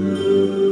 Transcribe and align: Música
Música 0.00 0.69